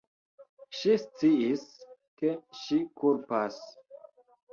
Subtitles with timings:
[0.77, 1.65] Ŝi sciis,
[2.21, 3.61] ke ŝi kulpas.